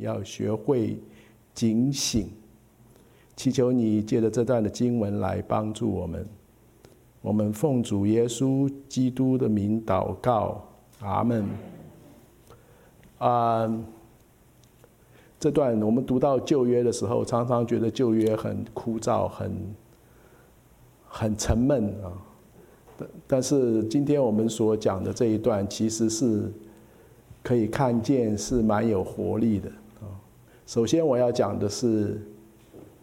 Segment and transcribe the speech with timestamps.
[0.00, 0.98] 要学会
[1.54, 2.28] 警醒，
[3.36, 6.26] 祈求你借着这段的经文来帮助我们。
[7.22, 10.64] 我们奉主耶稣基督的名祷告，
[11.00, 11.44] 阿门。
[13.18, 13.70] 啊、
[15.38, 19.52] 这段我们读到旧约的时候，常常觉得旧约很枯燥，很
[21.06, 22.08] 很沉闷啊。
[22.96, 26.50] 但但是今天我们所讲的这一段，其实是
[27.42, 29.70] 可以看见是蛮有活力的。
[30.70, 32.16] 首先我要讲的是，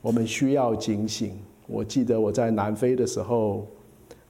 [0.01, 1.37] 我们需要警醒。
[1.67, 3.67] 我记得我在南非的时候，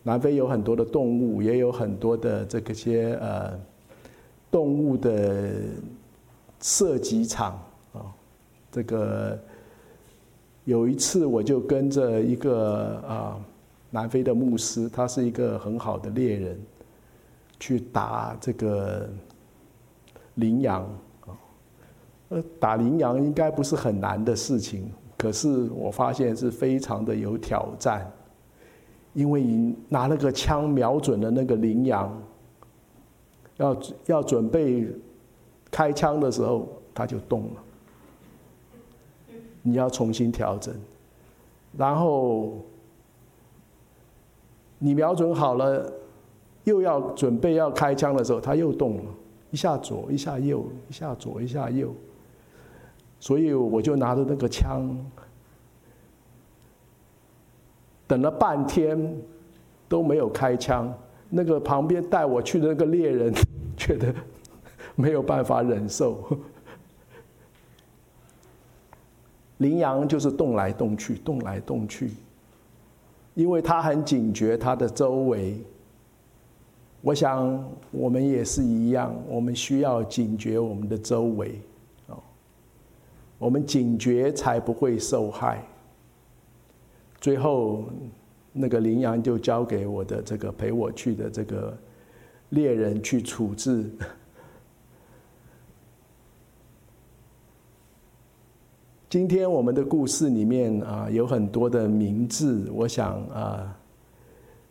[0.02, 3.54] 南非有很多的动物，也有很多的这个些呃。
[4.50, 5.52] 动物的
[6.62, 7.62] 射击场
[7.94, 8.09] 啊，
[8.72, 9.38] 这个
[10.64, 13.40] 有一次我就跟着一个啊
[13.92, 16.59] 南非的牧师，他是一个很好的猎人，
[17.59, 19.08] 去打这个
[20.34, 20.90] 羚羊。
[22.30, 28.11] 呃，打羚羊应该不是很难的事情，可是我发现是非常的有挑战，
[29.14, 32.22] 因为你拿那个枪瞄准了那个羚羊。
[33.58, 34.88] 要要准备
[35.72, 37.64] 开枪的时候，它就动了。
[39.64, 40.72] 你要重新调整，
[41.75, 42.64] 然后
[44.78, 45.92] 你瞄准好了，
[46.66, 49.03] 又要准备要开枪的时候，它又动了，
[49.50, 51.92] 一下左，一下右，一下左，一下右。
[53.20, 54.96] 所以我就拿着那个枪，
[58.06, 59.18] 等了半天
[59.90, 60.94] 都没有开枪。
[61.30, 63.34] 那个旁边带我去的那个猎人
[63.76, 64.16] 觉得
[64.95, 66.23] 没有办法忍受，
[69.58, 72.12] 羚羊就是动来动去，动来动去，
[73.34, 75.60] 因为它很警觉它的周围。
[77.02, 81.60] 我想我们也是一样，我们需要警觉我们的周围，
[83.38, 85.63] 我们警觉才不会受害。
[87.19, 87.85] 最后。
[88.59, 91.77] 那个羚羊就交给我的这个陪我去的这个
[92.49, 93.87] 猎人去处置。
[99.08, 103.77] 今天我们的故事里面啊，有很多的名字，我想啊，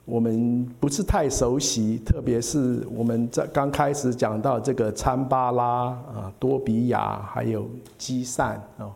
[0.07, 7.69] 我们不是太熟悉，特别是我们在刚开始讲到这个参巴拉啊、多比亚还有
[7.99, 8.89] 基善啊，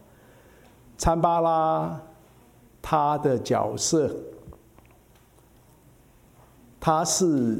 [0.96, 2.00] 参巴拉
[2.80, 4.14] 他的角色。
[6.78, 7.58] 他是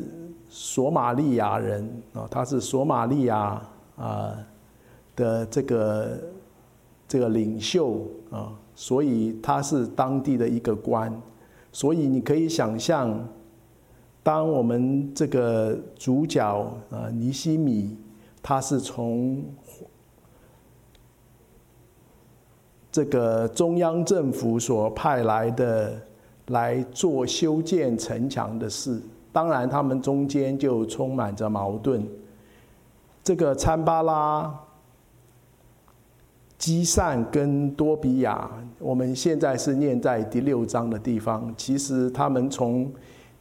[0.48, 3.60] 索马利亚人啊，他是索马利亚
[3.96, 4.34] 啊
[5.14, 6.18] 的这个
[7.06, 8.00] 这个领袖
[8.30, 11.12] 啊，所以他是当地的一个官，
[11.70, 13.12] 所以你可以想象，
[14.22, 16.44] 当我们这个主角
[16.90, 17.96] 啊尼西米，
[18.42, 19.44] 他是从
[22.92, 26.00] 这个中央政府所派来的。
[26.46, 29.00] 来做修建城墙的事，
[29.30, 32.04] 当然他们中间就充满着矛盾。
[33.22, 34.52] 这个参巴拉、
[36.58, 38.50] 基善跟多比亚，
[38.80, 41.54] 我们现在是念在第六章的地方。
[41.56, 42.90] 其实他们从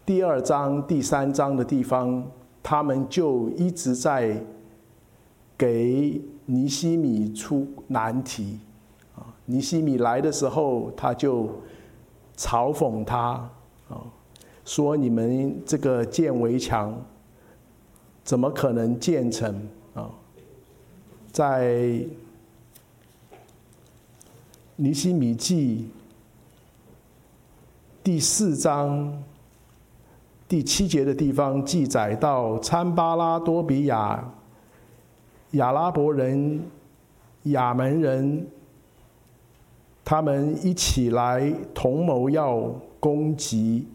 [0.10, 2.26] 第二章、第三章的地方，
[2.64, 4.44] 他们就一直在
[5.56, 8.58] 给尼西米出难题。
[9.16, 11.48] 啊，尼西米来的时候，他就。
[12.36, 13.48] 嘲讽他
[13.90, 14.02] 啊，
[14.66, 17.00] 说你们这个建围墙
[18.24, 19.62] 怎么可能建成
[19.94, 20.10] 啊？
[21.32, 22.02] 在
[24.78, 25.90] 尼西米记
[28.02, 29.22] 第四章
[30.50, 34.34] 第七节的地方记载到，参巴拉多比亚、
[35.52, 36.60] 亚拉伯人、
[37.44, 38.48] 亚门人。
[40.04, 42.58] 他们一起来同谋要
[43.00, 43.88] 攻击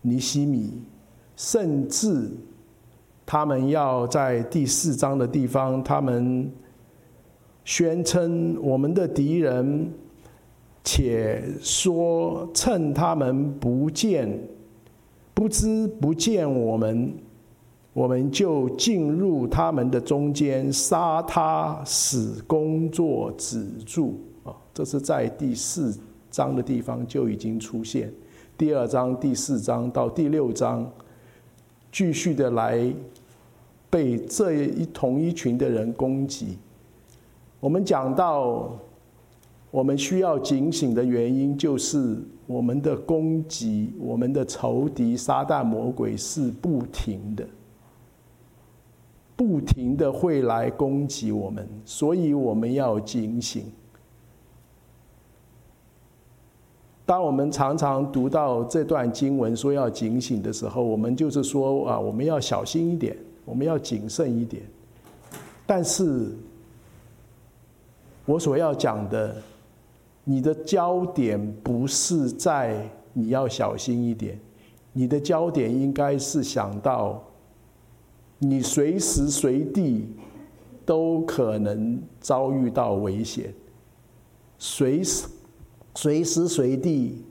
[0.00, 0.82] 尼西米，
[1.36, 2.28] 甚至
[3.24, 6.52] 他们要在第四章的地方，他们
[7.64, 9.88] 宣称我们的敌人，
[10.82, 14.36] 且说趁他们不见、
[15.34, 17.12] 不知不见我们，
[17.92, 24.54] 我们就进入他们的中间，杀他，使工作止住啊。
[24.72, 25.96] 这是在第四
[26.30, 28.12] 章的地方就已经出现，
[28.56, 30.90] 第二章、第四章到第六章，
[31.90, 32.92] 继续的来
[33.90, 36.56] 被这一同一群的人攻击。
[37.60, 38.70] 我们讲到，
[39.70, 42.16] 我们需要警醒的原因，就是
[42.46, 47.46] 我们的攻击，我们的仇敌撒旦魔鬼是不停的，
[49.36, 53.64] 不停的会来攻击我们，所以我们要警醒。
[57.04, 64.62] 当我们常常读到这段经文说要警醒的时候，我们就是说啊，我们要小心一点，我们要谨慎一点。
[65.66, 66.30] 但是，
[68.24, 69.36] 我所要讲的，
[70.24, 74.38] 你的焦点不是在你要小心一点，
[74.92, 77.22] 你的焦点应该是想到，
[78.38, 80.06] 你随时随地
[80.86, 83.52] 都可能遭遇到危险，
[84.58, 85.26] 随时
[85.94, 87.24] 随时随地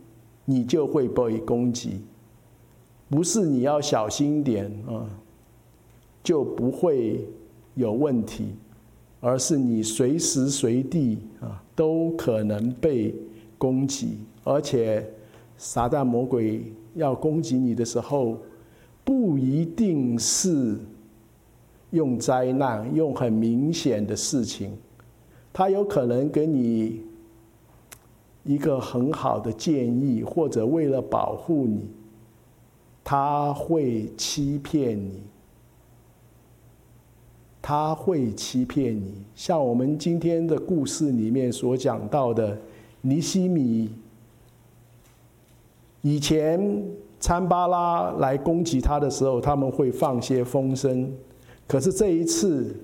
[0.45, 2.01] 你就会被攻击，
[3.09, 5.09] 不是你要小心点啊，
[6.23, 7.27] 就不会
[7.75, 8.53] 有问题。
[9.23, 11.19] 而是你随时随地
[11.81, 13.11] 都可能被
[13.57, 15.03] 攻击，而且
[15.57, 18.37] 撒旦魔鬼要攻击你的时候，
[19.03, 20.77] 不一定是
[21.89, 24.77] 用灾难、用很明显的事情，
[25.51, 27.01] 他有可能给你
[28.43, 31.89] 一个很好的建议，或者为了保护你，
[33.03, 35.23] 他会欺骗你。
[37.61, 42.57] 他会欺骗你，像我们今天的故事里面所讲到的，
[43.01, 43.89] 尼西米
[46.01, 46.83] 以前
[47.19, 51.11] 参巴拉来攻击他的时候，他们会放些风声，
[51.67, 52.75] 可是这一次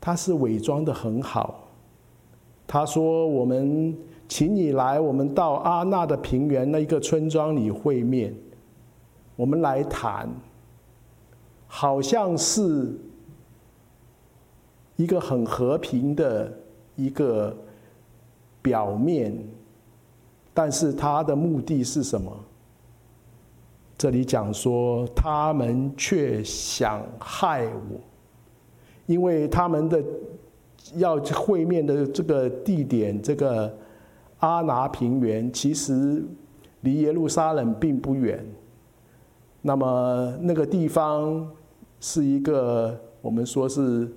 [0.00, 1.68] 他是伪装的很好。
[2.66, 3.96] 他说：“我们
[4.28, 8.34] 请你来，我们到阿纳的平原那一个村庄里会面，
[9.36, 10.28] 我们来谈。”
[11.74, 12.92] 好像是
[14.96, 16.52] 一个很和平的
[16.96, 17.56] 一个
[18.60, 19.34] 表面，
[20.52, 22.30] 但是他的目的是什么？
[23.96, 27.98] 这里讲说他们却想害我，
[29.06, 30.04] 因为他们的
[30.96, 33.74] 要会面的这个地点，这个
[34.40, 36.22] 阿拿平原，其实
[36.82, 38.46] 离耶路撒冷并不远。
[39.62, 41.50] 那么那个地方。
[42.04, 44.10] 是一个我们说是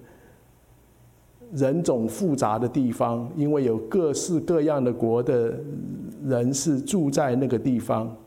[1.54, 5.56] 人种复杂的地方，因为有各式各样的国的
[6.24, 8.18] 人是住在那个地方，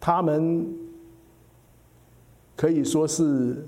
[0.00, 0.66] 他们
[2.56, 3.66] 可以说是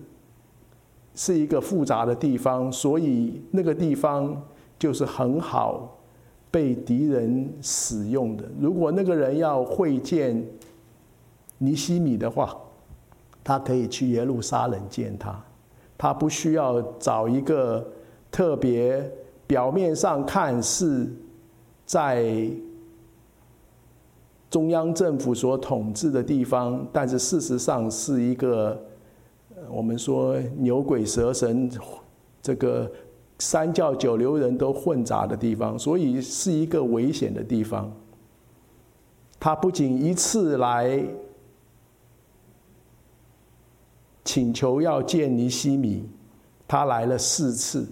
[1.15, 4.43] 是一个复杂的地方，所以那个地方
[4.79, 6.01] 就是很好
[6.51, 8.49] 被敌人使用的。
[8.59, 10.43] 如果那个人要会见
[11.59, 12.57] 尼希米的话，
[13.49, 15.43] 他可以去耶路撒冷见他，
[15.97, 17.83] 他不需要找一个
[18.31, 19.11] 特别
[19.47, 21.11] 表面上看是
[21.87, 22.47] 在
[24.51, 28.79] 中央政府所统治的地方，但是事实上是一个
[29.71, 31.71] 我们说牛鬼蛇神、
[32.43, 32.93] 这个
[33.39, 37.91] 三教九流人都混杂的地方，所以是一个危险的地方。
[39.41, 41.03] 他不仅一次来。
[44.29, 46.07] 请求要见尼西米，
[46.67, 47.89] 他来了四次，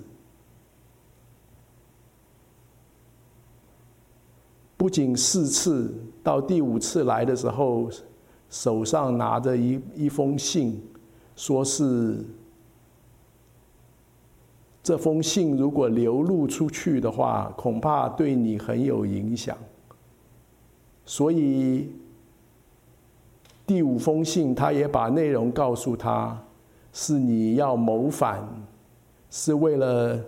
[4.76, 7.88] 不仅四次，到第五次来的时候，
[8.50, 10.78] 手上拿着一一封信，
[11.36, 12.22] 说是
[14.82, 19.56] 这封信如果流露出去的话，恐怕对你很有影响，
[21.06, 21.90] 所以。
[23.66, 26.40] 第五封信，他也把内容告诉他，
[26.92, 28.40] 是你要谋反，
[29.28, 30.18] 是为了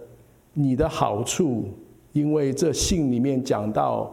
[0.52, 1.68] 你的好处，
[2.12, 4.12] 因为这信里面讲到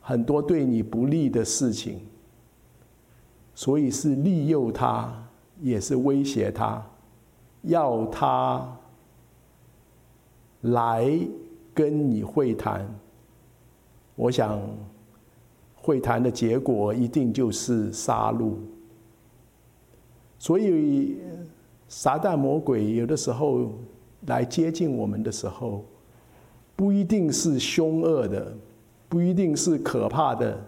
[0.00, 2.00] 很多对你不利的事情，
[3.56, 5.12] 所以是利诱他，
[5.60, 6.80] 也是威胁他，
[7.62, 8.76] 要他
[10.60, 11.10] 来
[11.74, 12.86] 跟你会谈。
[14.14, 14.60] 我想。
[15.82, 18.52] 会谈的结果一定就是杀戮，
[20.38, 21.18] 所以
[21.88, 23.72] 撒旦魔鬼有的时候
[24.26, 25.82] 来接近我们的时候，
[26.76, 28.54] 不一定是凶恶的，
[29.08, 30.60] 不一定是可怕的，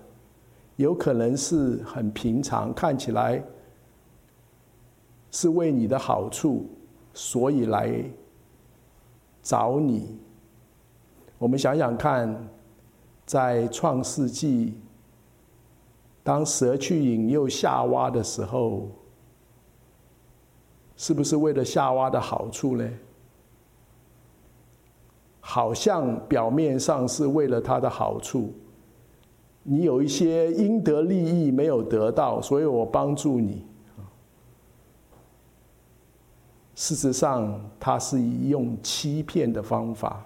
[0.76, 3.44] 有可能是很平常，看起来
[5.30, 6.66] 是为你的好处，
[7.12, 8.02] 所以来
[9.42, 10.18] 找你。
[11.38, 12.48] 我们想想看，
[13.26, 14.72] 在创世纪。
[16.22, 18.88] 当蛇去引诱夏娃的时候，
[20.96, 22.88] 是不是为了夏娃的好处呢？
[25.40, 28.52] 好像表面上是为了他的好处，
[29.64, 33.66] 你有一些应得利益没有得到，所以我帮助你。
[36.76, 40.24] 事实上，他是用欺骗的方法。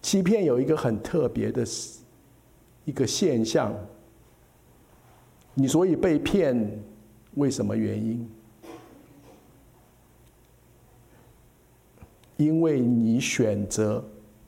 [0.00, 1.66] 欺骗有一个很特别的
[2.88, 3.70] 一个现象，
[5.52, 6.82] 你所以被骗，
[7.34, 8.26] 为什么原因？
[12.38, 14.02] 因为你选择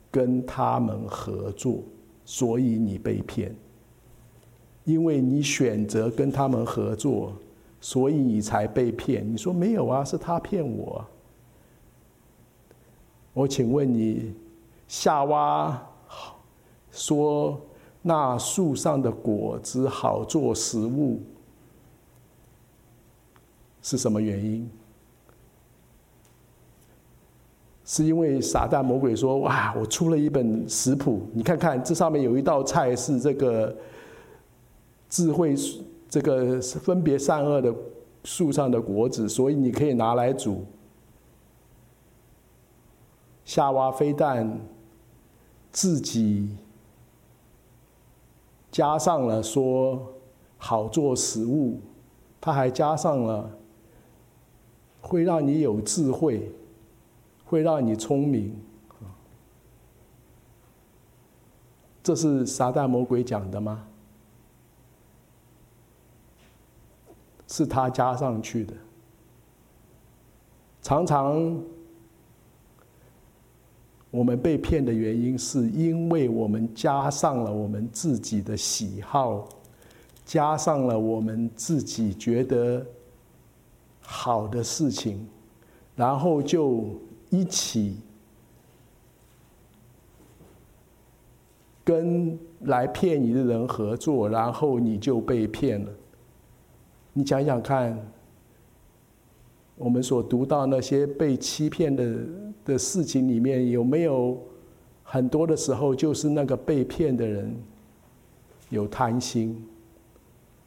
[0.09, 1.83] 跟他们合作，
[2.25, 3.55] 所以你被骗。
[4.85, 7.33] 因为你选择跟他们合作，
[7.79, 9.23] 所以你才被骗。
[9.31, 10.03] 你说没有啊？
[10.03, 11.05] 是他骗我。
[13.33, 14.33] 我请问你，
[14.87, 15.79] 夏娃
[16.89, 17.61] 说
[18.01, 21.21] 那树上的果子好做食物，
[23.81, 24.69] 是什么原因？
[27.83, 33.75] 是因为撒旦魔鬼说：“哇，我出了一本食谱，你看看这上面有一道菜是这个
[35.09, 35.55] 智慧，
[36.09, 37.73] 这个分别善恶的
[38.23, 40.63] 树上的果子，所以你可以拿来煮。”
[43.43, 44.61] 夏娃非但
[45.71, 46.55] 自己
[48.71, 50.13] 加上了说
[50.57, 51.79] 好做食物，
[52.39, 53.51] 他还加上了
[55.01, 56.51] 会让你有智慧。
[57.43, 58.55] 会让你聪明，
[62.01, 63.85] 这是撒旦魔鬼讲的吗？
[67.49, 68.73] 是他加上去的。
[70.81, 71.61] 常常
[74.11, 79.49] 我们被骗的原因，是因为我们加上了我们自己的喜好，
[80.23, 82.85] 加上了我们自己觉得
[83.99, 85.27] 好的事情，
[85.95, 86.85] 然后就。
[87.33, 87.95] 一起
[91.81, 95.89] 跟来骗你的人合作，然后你就被骗了。
[97.13, 97.97] 你想想看，
[99.77, 102.03] 我们所读到那些被欺骗的
[102.65, 104.37] 的事情里面，有没有
[105.03, 107.55] 很多的时候，就是那个被骗的人
[108.69, 109.65] 有贪心？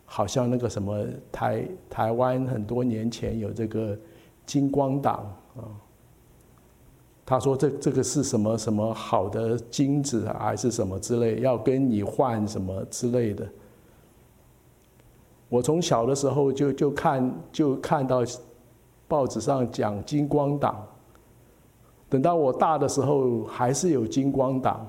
[0.07, 3.99] 好像那个什么台台湾很多年前有这个
[4.47, 5.65] 金光党啊。
[7.27, 11.41] 他说这：“这个是什么什么好的金子啊，还是什么之类？
[11.41, 13.49] 要跟你换什么之类的？”
[15.49, 18.23] 我从小的时候就就看就看到
[19.09, 20.87] 报纸上讲金光党，
[22.15, 24.87] 等到我大的时候还是有金光党，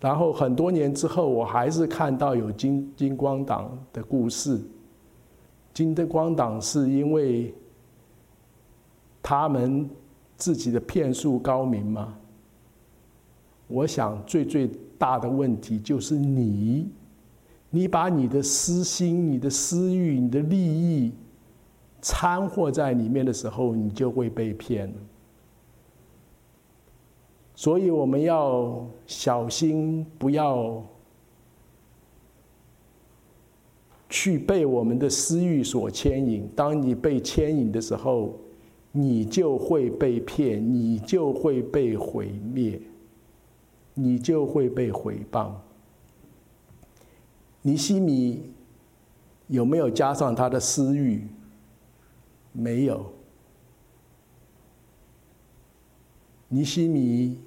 [0.00, 4.60] 然后很多年之后我还是看到有金金光党的故事。
[5.72, 7.54] 金的光党是因为。
[9.22, 9.88] 他们
[10.36, 12.16] 自己的骗术高明吗？
[13.68, 16.88] 我想最最大的问题就是你，
[17.68, 21.12] 你把你的私心、你的私欲、你的利益
[22.02, 24.92] 掺和在里面的时候，你就会被骗。
[27.54, 30.82] 所以我们要小心，不要
[34.08, 36.48] 去被我们的私欲所牵引。
[36.56, 38.34] 当你被牵引的时候，
[38.92, 42.80] 你就会被骗，你就会被毁灭，
[43.92, 45.52] 你就会被毁谤。
[47.62, 48.50] 尼西米
[49.48, 51.26] 有没有加上他的私欲？
[52.52, 53.12] 没有。
[56.48, 57.40] 尼西米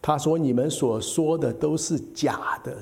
[0.00, 2.76] 他说：“你们所说的都是假的，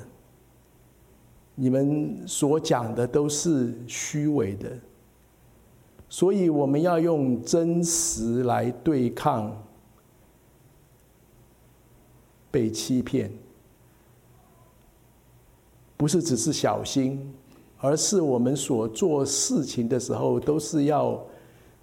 [1.55, 4.71] 你们所讲的都是虚伪的。”
[6.07, 9.51] 所以我们要用真实来对抗
[12.51, 13.31] 被欺骗，
[15.97, 17.33] 不是只是小心，
[17.79, 21.23] 而是我们所做事情的时候，都是要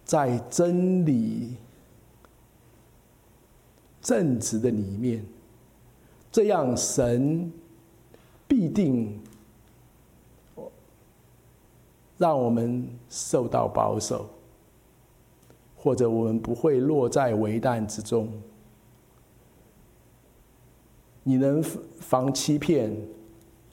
[0.04, 1.54] 在真理
[4.00, 5.24] 正直的里面，
[6.30, 7.52] 这样神
[8.48, 9.20] 必定。
[12.18, 14.28] 让我们受到保守，
[15.76, 18.28] 或者我们不会落在危难之中。
[21.24, 21.60] 你能
[21.98, 22.96] 防欺骗？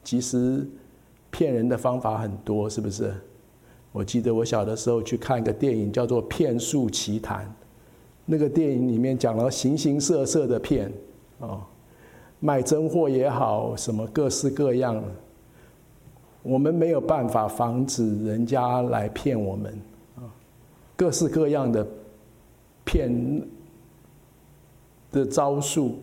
[0.03, 0.67] 其实
[1.31, 3.13] 骗人的方法很多，是不是？
[3.91, 7.45] 我记得我小的时候去看一个电影，叫做《骗术奇谈》。
[8.25, 10.91] 那个电影里面讲了形形色色的骗，
[11.39, 11.61] 哦，
[12.39, 15.03] 卖真货也好，什么各式各样。
[16.43, 19.73] 我们没有办法防止人家来骗我们，
[20.17, 20.23] 啊，
[20.95, 21.85] 各式各样的
[22.85, 23.11] 骗
[25.11, 25.95] 的招数，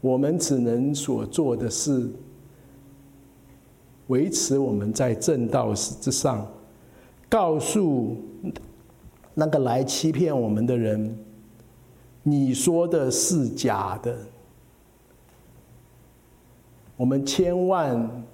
[0.00, 2.10] 我们只能所做的是
[4.10, 6.46] 维持我们在正道之上，
[7.28, 8.16] 告诉
[9.34, 11.16] 那个来欺骗我们的人，
[12.24, 14.16] 你说的是假的。
[16.96, 18.24] 我们千万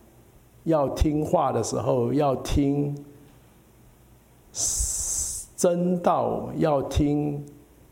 [0.64, 2.96] 要听话的时候，要听
[5.56, 7.44] 真道，要听，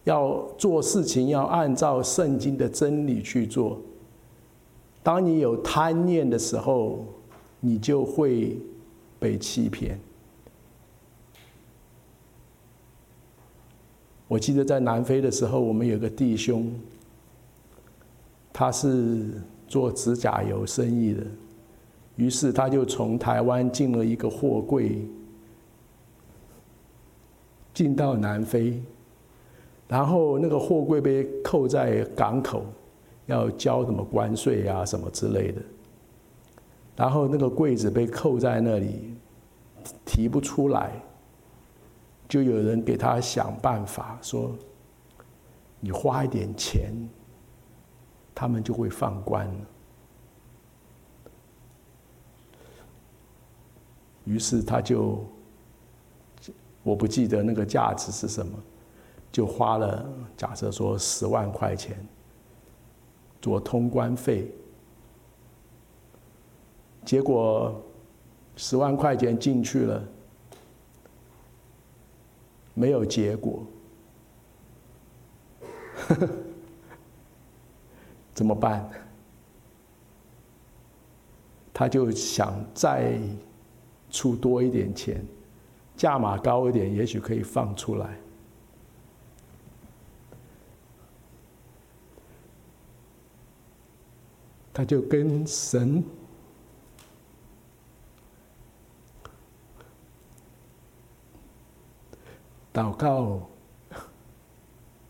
[0.05, 3.79] 要做事情，要按照圣经的真理去做。
[5.03, 7.05] 当你有贪念的时候，
[7.67, 8.59] 你就会
[9.19, 9.99] 被欺骗。
[14.29, 16.71] 我记得在南非的时候，我们有个弟兄，
[18.53, 21.23] 他是做指甲油生意的，
[22.17, 24.99] 于是他就从台湾进了一个货柜，
[27.73, 28.79] 进到南非，
[29.89, 32.67] 然后那个货柜被扣在港口，
[33.25, 35.63] 要交什么关税啊什么之类的，
[36.97, 39.15] 然后那个柜子被扣在那里，
[40.05, 40.93] 提不出来。
[42.27, 44.57] 就有人给他想办法，说
[45.79, 46.91] ：“你花一点钱，
[48.35, 49.47] 他们就会放关。”
[54.25, 55.23] 于是他就，
[56.83, 58.59] 我不记得那个价值是什么，
[59.31, 61.95] 就花了假设说十万块钱
[63.43, 64.51] 做通关费，
[67.05, 67.81] 结果
[68.57, 70.03] 十万块钱进去了。
[72.77, 73.65] 没有结果，
[78.35, 78.91] 怎么办？
[81.73, 83.17] 他就想再
[84.11, 85.25] 出多一点钱，
[85.97, 88.19] 价码高一点，也许可以放出来。
[94.73, 96.03] 他就跟神。
[102.75, 103.49] 祷告，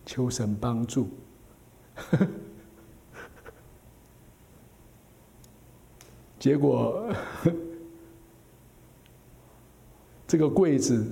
[0.05, 1.09] 求神帮助。
[6.39, 7.11] 结果，
[10.27, 11.11] 这个柜子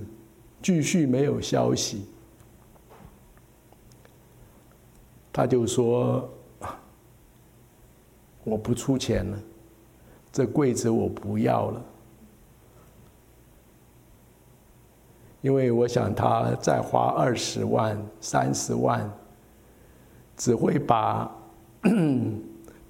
[0.61, 2.07] 继续没有消息。
[5.33, 6.29] 他就说
[8.45, 9.43] ：“我不出钱了，
[10.31, 11.83] 这柜子我不要了。”
[15.43, 19.13] 因为我想他再花二十万、三十万，
[20.37, 21.31] 只会把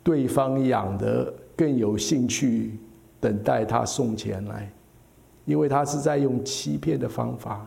[0.05, 2.79] 对方养得更有兴趣，
[3.19, 4.71] 等待他送钱来，
[5.47, 7.67] 因为他是在用欺骗的方法，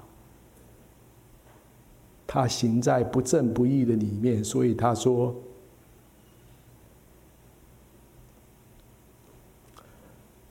[2.27, 5.33] 他行在不正不义的里面，所以他说：“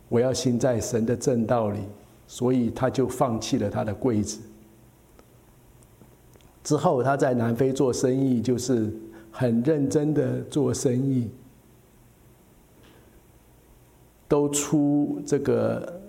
[0.09, 1.79] 我要行在神的正道里。”
[2.26, 4.40] 所以他就放弃了他的柜子。
[6.62, 8.90] 之后他在南非做生意，就是
[9.30, 11.28] 很认真的做生意，
[14.26, 16.00] 都出这个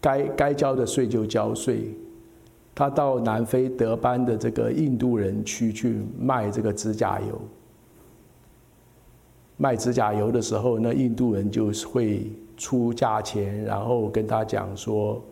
[0.00, 1.94] 该该交的税就交税。
[2.74, 7.38] 他到南非德班的这个印度人区去卖这个指甲油，
[9.58, 15.22] 卖指甲油的时候，那印度人就会出价钱，然后跟他讲说。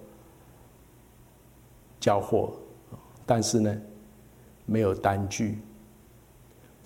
[2.00, 2.54] 交货，
[3.26, 3.80] 但是呢，
[4.66, 5.58] 没有单据。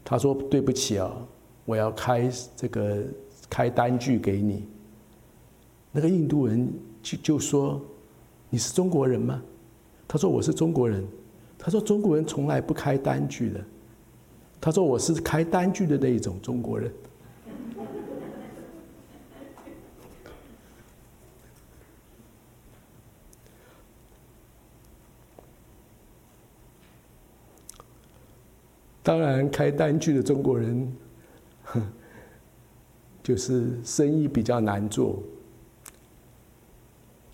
[0.05, 1.11] 他说：“对不起啊，
[1.64, 3.03] 我要开这个
[3.48, 4.68] 开单据给你。”
[5.90, 6.68] 那个印度人
[7.03, 7.81] 就就说
[8.50, 9.40] ：“你是中国人吗？”
[10.07, 11.07] 他说：“我是中国人。”
[11.57, 13.64] 他说：“中国人从来不开单据的。”
[14.61, 16.92] 他说：“我是开单据的那一种中国人。”
[29.04, 30.90] 当然，开单据的中国人，
[33.22, 35.22] 就是生意比较难做。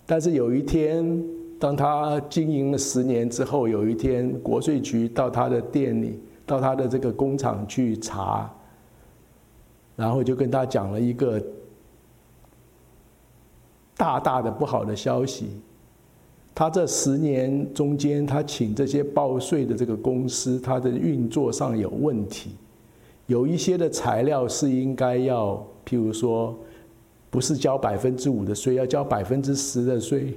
[0.05, 1.23] 但是有一天，
[1.57, 8.53] 当他经营了十年之后，有一天国税局到他的店里，到他的这个工厂去查，
[9.95, 11.41] 然后就跟他讲了一个
[13.95, 15.61] 大大的不好的消息。
[16.53, 22.51] 他这十年中间，他请这些报税的这个公司，他的运作上有问题，
[23.27, 26.55] 有一些的材料是应该要，譬如说，
[27.29, 30.33] 不是交百分之五的税，要交百分之十的税；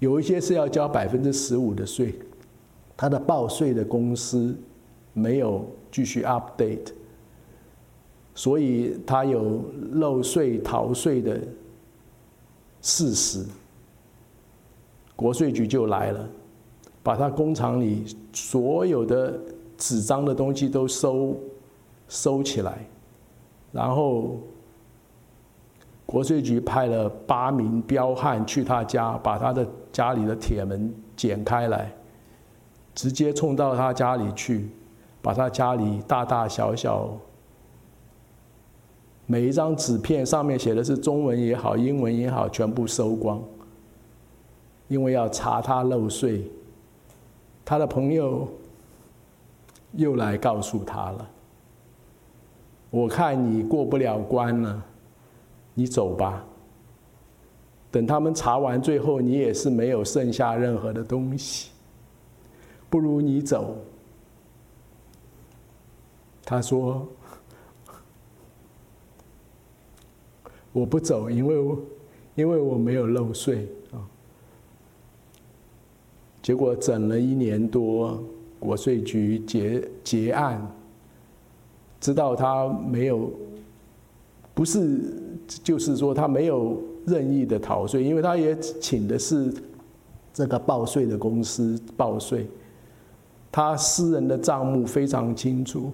[0.00, 2.12] 有一些是要交百分之十五的税，
[2.96, 4.54] 他的报税的公司
[5.12, 6.88] 没有继续 update，
[8.34, 11.40] 所以他有漏税逃税的
[12.82, 13.46] 事实。
[15.18, 16.28] 国税局就来了，
[17.02, 19.36] 把他工厂里所有的
[19.76, 21.36] 纸张的东西都收
[22.08, 22.86] 收起来，
[23.72, 24.36] 然后
[26.06, 31.92] 国税局派了八名彪悍去他家，把他的家里的铁门剪开来，
[32.94, 34.68] 直接冲到他家里去，
[35.20, 37.10] 把他家里大大小小。
[39.26, 43.42] 每一张纸片上面写的是中文也好，英文也好，全部收光，
[44.88, 46.50] 因为要查他漏税。
[47.64, 48.48] 他的朋友
[49.92, 51.30] 又来告诉他了
[52.90, 54.82] ：“我看你过不了关了，
[55.74, 56.44] 你走吧。
[57.90, 61.70] 等他们查完，最后你也是没有剩下任何的东西，
[62.90, 63.76] 不如你走。”
[66.44, 67.06] 他说。
[70.70, 71.78] 我不走，因为我
[72.36, 73.66] 因为我没有漏税。
[76.48, 78.18] 结果整了一年多，
[78.58, 80.66] 国税局结结案，
[82.00, 83.30] 知道他没有，
[84.54, 84.98] 不是
[85.46, 89.52] 就是说他没有任意的逃税，因为他也请的是
[90.32, 92.48] 这个报税的公司报税，
[93.52, 95.92] 他私人的账目非常清楚。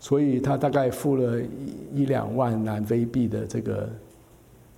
[0.00, 3.88] 所以他大概付了一一两万南非币的这个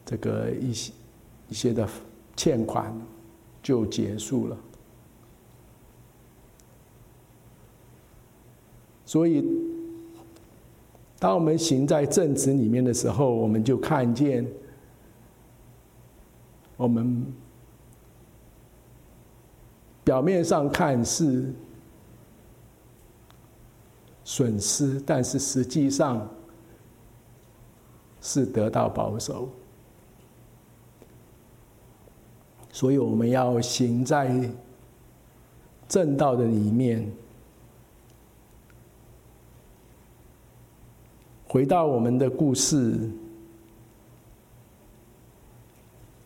[0.05, 0.93] 这个一些
[1.49, 1.89] 一些的
[2.37, 2.95] 欠款，
[3.63, 4.57] 就结束了。
[9.05, 9.45] 所以，
[11.19, 14.47] 当我们行在正直里面的时候，我们就看见
[16.77, 17.25] 我们
[20.05, 21.53] 表面上看是。
[24.29, 26.29] 损失，但是实际上
[28.21, 29.49] 是得到保守，
[32.77, 34.31] 所以我们要行在
[35.89, 37.11] 正道的里面。
[41.49, 42.99] 回到我们的故事，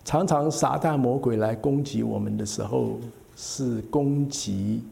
[0.05, 2.99] 常常撒旦魔鬼来攻击我们的时候，
[3.37, 4.83] 是攻击。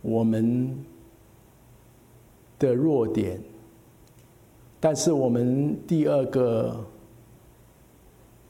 [0.00, 0.82] 我们
[2.58, 3.38] 的弱点，
[4.80, 6.82] 但是我们第二个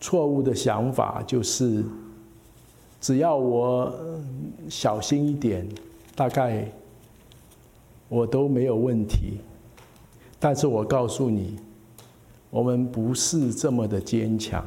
[0.04, 1.82] 错误的想法就是，
[3.00, 3.90] 只要我
[4.68, 5.66] 小心一点，
[6.14, 6.70] 大概
[8.10, 9.38] 我都没有问题。
[10.38, 11.56] 但是我告诉你，
[12.50, 14.62] 我们不是这么的坚强。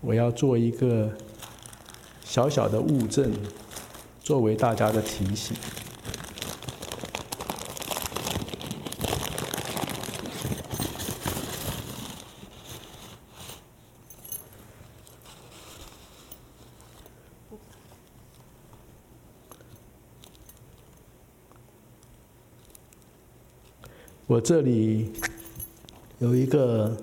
[0.00, 1.10] 我要做一个。
[2.22, 3.32] 小小的物证，
[4.22, 5.56] 作为大家的提醒。
[24.30, 25.10] 我这里
[26.20, 26.96] 有一个。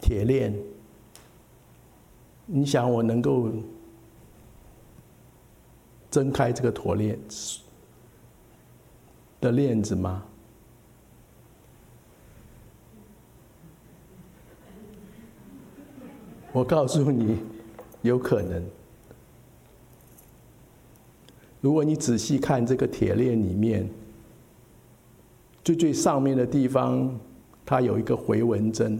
[0.00, 0.58] 铁链，
[2.46, 3.50] 你想我能够
[6.10, 7.18] 挣开这个铁链
[9.38, 10.24] 的链子吗？
[16.52, 17.38] 我告诉你，
[18.02, 18.64] 有可能。
[21.60, 23.88] 如果你仔细看这个铁链里面，
[25.62, 27.18] 最最上面的地方，
[27.66, 28.98] 它有一个回纹针。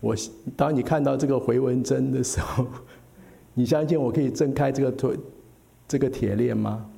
[0.00, 0.16] 我
[0.56, 2.66] 当你看到这个回纹针的时候，
[3.52, 5.18] 你相信我可以挣开这个腿，
[5.86, 6.88] 这个铁链吗？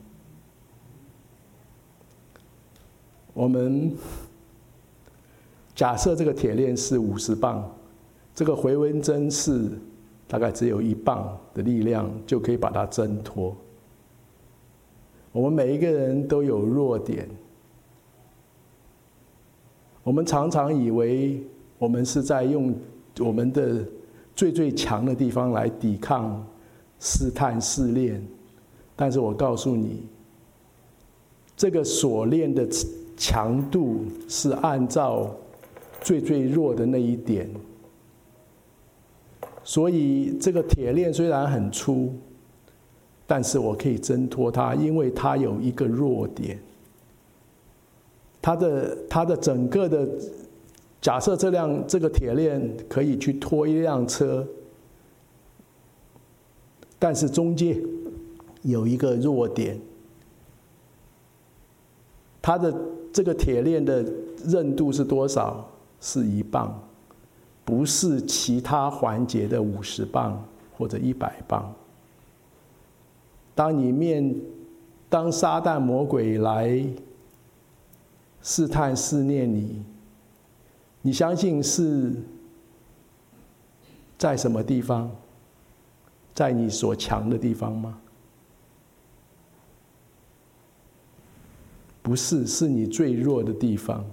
[3.34, 3.96] 我们
[5.74, 7.68] 假设这个铁链是五十磅，
[8.34, 9.70] 这个回纹针是
[10.26, 13.56] 大概只有一磅的力量就可以把它挣脱。
[15.32, 17.28] 我们每一个人都有弱点，
[20.02, 21.42] 我们常常以为
[21.78, 22.74] 我们是在用。
[23.20, 23.86] 我们的
[24.34, 26.42] 最最强的地方来抵抗
[26.98, 28.26] 试探试炼，
[28.96, 30.06] 但是我告诉你，
[31.54, 32.66] 这个锁链的
[33.18, 35.30] 强度是按照
[36.00, 37.46] 最最弱的那一点，
[39.72, 42.12] 所以这个铁链虽然很粗，
[43.26, 46.58] 但是我可以挣脱它，因为它有一个弱点。
[48.42, 50.06] 它的它的整个的
[51.00, 54.46] 假设，这辆这个铁链可以去拖一辆车，
[56.98, 57.82] 但是中间
[58.60, 59.80] 有一个弱点，
[62.42, 62.74] 它的
[63.10, 64.04] 这个铁链的
[64.44, 65.66] 韧度是多少？
[65.98, 66.78] 是一磅，
[67.72, 71.74] 不是其他环节的五十磅或者一百磅。
[73.54, 74.38] 当你面，
[75.08, 76.84] 当撒旦魔鬼来
[78.42, 79.82] 试探试炼你，
[81.00, 82.12] 你相信是
[84.18, 85.10] 在什么地方？
[86.34, 87.98] 在你所强的地方吗？
[92.02, 94.04] 不是，是你最弱的地方。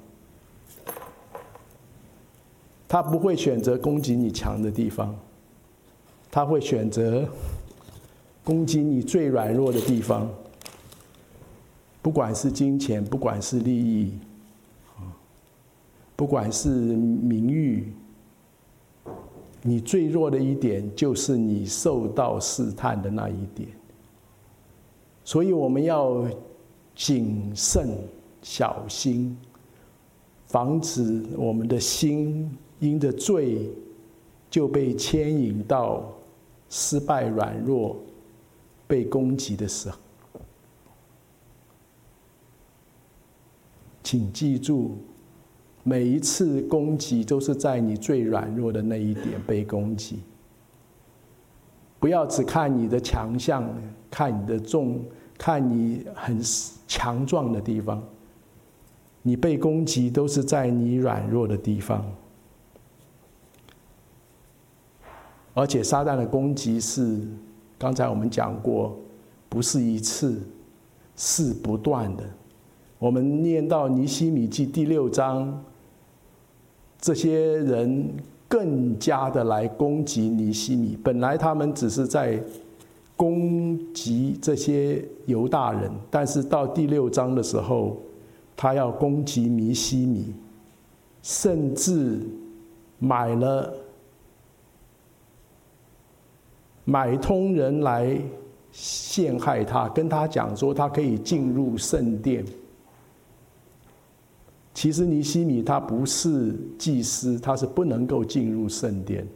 [2.89, 5.15] 他不会选择攻击你强的地方，
[6.30, 7.25] 他会选择。
[8.41, 10.28] 攻击你最软弱的地方，
[12.02, 14.12] 不管是金钱，不管是利益，
[16.15, 17.93] 不管是名誉，
[19.62, 23.69] 你最弱的一点就是你受到试探的那一点。
[25.23, 26.25] 所以我们要
[26.95, 27.95] 谨慎
[28.41, 29.38] 小心，
[30.47, 32.49] 防止我们的心
[32.80, 33.70] 因着罪
[34.50, 36.04] 就被牵引到
[36.70, 37.96] 失败软弱。
[38.88, 39.96] 被攻击的时候，
[44.02, 44.98] 请记住，
[45.84, 50.22] 每一次攻击都是在你最软弱的那一点被攻击。
[52.00, 53.63] 不要只看你的强项，
[54.10, 55.00] 看你的重，
[55.38, 56.42] 看你很
[56.88, 58.04] 强壮的地方。
[59.22, 62.04] 你被攻击都是在你软弱的地方，
[65.60, 67.19] 而且撒旦的攻击是。
[67.78, 68.93] 刚才我们讲过，
[69.48, 70.38] 不是一次，
[71.15, 72.24] 是不断的。
[72.98, 75.63] 我们念到尼希米记第六章，
[77.00, 78.06] 这些人
[78.50, 80.98] 更加的来攻击尼希米。
[81.02, 82.43] 本来他们只是在
[83.15, 87.95] 攻击这些犹大人，但是到第六章的时候，
[88.58, 90.34] 他要攻击尼希米，
[91.22, 92.19] 甚至
[92.98, 93.74] 买了。
[96.89, 98.19] 买通人来
[98.71, 102.43] 陷害他，跟他讲说他可以进入圣殿。
[104.73, 109.28] 其实尼西米他不是祭司，他是不能够进入圣殿，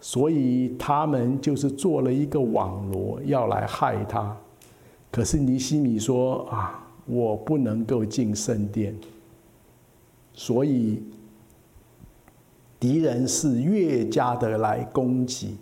[0.00, 4.36] 所以他们就是做了一个网罗要来害他。
[5.10, 8.96] 可是尼西米说啊，我不能够进圣殿，
[10.32, 11.02] 所以
[12.80, 15.56] 敌人是越加的来攻击。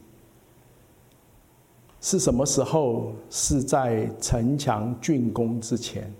[2.01, 3.13] 是什么时候？
[3.29, 6.13] 是在城墙竣工之前。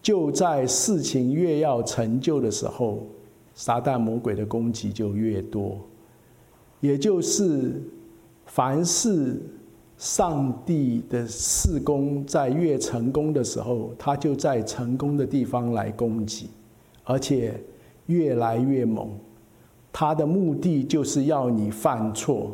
[0.00, 3.02] 就在事情越要成就的时候，
[3.54, 5.78] 撒旦魔鬼的攻击就越多。
[6.80, 7.82] 也就是，
[8.46, 9.38] 凡是
[9.98, 16.48] 上帝的事工在越成功的时候，他就在成功的地方来攻击，
[17.04, 17.60] 而且
[18.06, 19.10] 越来越猛。
[19.92, 22.52] 他的目的就是要你犯错。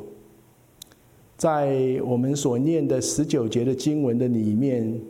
[1.37, 5.01] 在我们所念的十九节的经文的里面，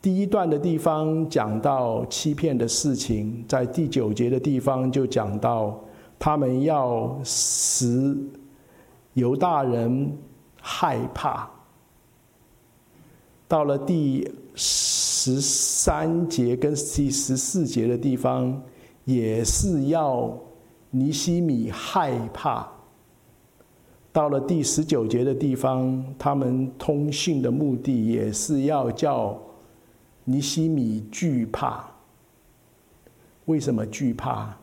[0.00, 5.78] 第一段的地方讲到欺骗的事情，在第九节的地方就讲到
[6.18, 8.16] 他们要使
[9.14, 10.16] 犹大人
[10.60, 11.50] 害怕。
[13.48, 18.62] 到了第十三节跟第十四节的地方，
[19.04, 20.36] 也是要
[20.90, 22.75] 尼西米害怕。
[24.16, 29.38] 到了第十九节的地方，他们通信的目的也是要叫
[30.24, 31.84] 尼西米惧怕。
[33.44, 34.56] 为什么惧怕？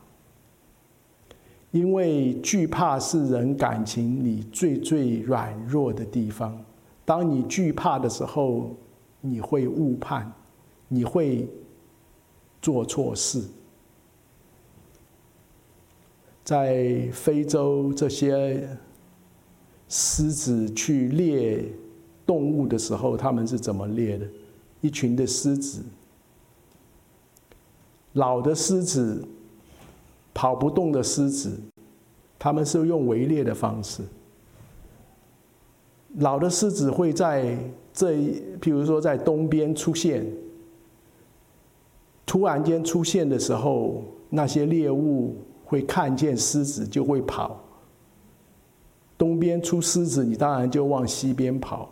[1.70, 6.60] 因为惧怕是人感情里最最软弱的地方。
[7.04, 8.74] 当你惧怕的时候，
[9.20, 10.32] 你会误判，
[10.88, 11.48] 你会
[12.60, 13.40] 做错事。
[16.42, 18.68] 在非洲这些。
[19.88, 21.64] 狮子去猎
[22.26, 24.26] 动物的时候，他们是怎么猎的？
[24.80, 25.82] 一群的狮子，
[28.12, 29.26] 老的狮子，
[30.34, 31.58] 跑不动的狮子，
[32.38, 34.02] 他们是用围猎的方式。
[36.18, 37.58] 老的狮子会在
[37.92, 40.26] 这一，譬如说在东边出现，
[42.26, 47.63] 突然间出现的时候，那些猎物会看见狮子就会跑。
[49.16, 51.90] 东边出狮子，你当然就往西边跑。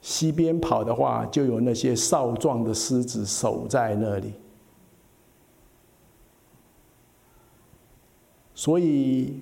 [0.00, 4.32] 西边跑的话，就有那些少壮的狮子守在那里。
[8.54, 9.40] 所以，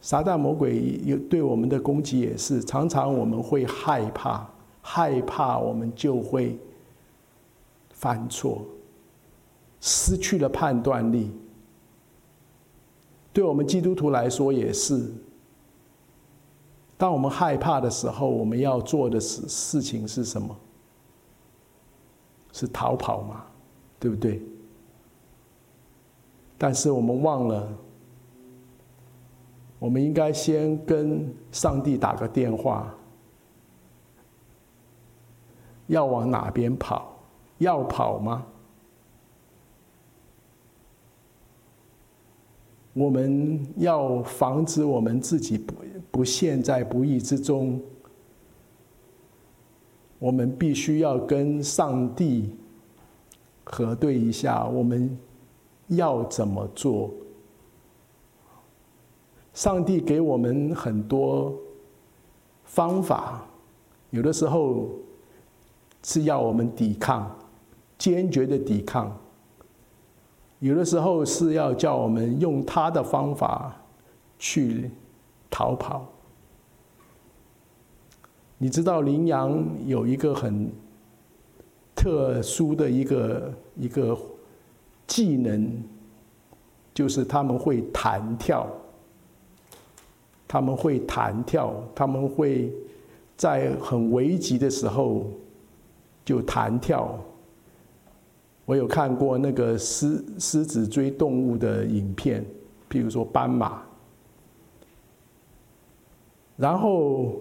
[0.00, 4.48] 撒旦魔鬼有对我们的攻击也是，常常我们会害怕，
[4.80, 6.58] 害怕我们就会
[7.90, 8.62] 犯错，
[9.80, 11.30] 失去了判断力。
[13.32, 15.12] 对我们基督徒来说也是。
[16.98, 20.54] 当我们害怕的时候，我们要做的事事情是什么？
[22.52, 23.44] 是逃跑嘛，
[24.00, 24.42] 对不对？
[26.58, 27.68] 但是我们忘了，
[29.78, 32.92] 我们应该先跟上帝打个电话，
[35.86, 37.14] 要往哪边跑？
[37.58, 38.44] 要跑吗？
[42.92, 47.80] 我们要防止我们自己不不陷在不义之中。
[50.18, 52.50] 我们必须要跟上帝
[53.64, 55.16] 核对一下，我们
[55.86, 57.10] 要怎么做。
[59.54, 61.54] 上帝给我们很多
[62.64, 63.44] 方法，
[64.10, 64.88] 有的时候
[66.02, 67.36] 是要我们抵抗，
[67.96, 69.16] 坚决的抵抗。
[70.60, 73.80] 有的时候是要叫我们用他的方法
[74.38, 74.90] 去
[75.50, 76.06] 逃跑。
[78.58, 80.70] 你知道羚羊有一个很
[81.94, 84.18] 特殊的一个一个
[85.06, 85.70] 技能，
[86.92, 88.66] 就是他们会弹跳。
[90.50, 92.72] 他们会弹跳，他们会
[93.36, 95.26] 在很危急的时候
[96.24, 97.18] 就弹跳。
[98.64, 102.42] 我有看过那个狮狮子追动物的影片，
[102.90, 103.82] 譬如说斑马，
[106.58, 107.32] 然后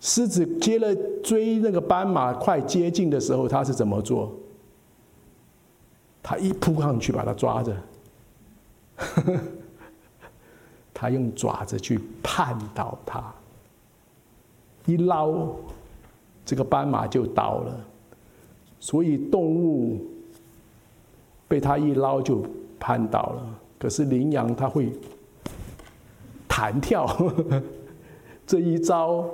[0.00, 4.32] 狮子接了追那个斑马快接近的时候，它是怎么做？
[6.22, 7.76] 它一扑上去把它抓着，
[10.94, 13.34] 它用爪子去绊倒它，
[14.86, 15.48] 一捞，
[16.46, 17.84] 这个斑马就倒了。
[18.80, 20.00] 所以动物
[21.48, 22.42] 被它一捞就
[22.78, 24.92] 绊倒了，可是羚羊它会
[26.56, 27.04] 弹跳，
[28.46, 29.28] 这一招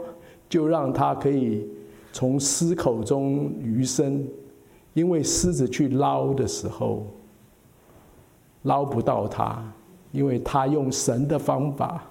[0.48, 1.68] 就让他可以
[2.14, 4.26] 从狮口中余生，
[4.94, 7.06] 因为狮子去捞的时候
[8.62, 9.62] 捞不到它，
[10.12, 12.02] 因为它用神的方法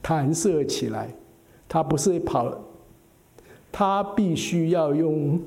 [0.00, 1.14] 弹射起来，
[1.68, 2.58] 它不是跑。
[3.70, 5.38] 他必须要用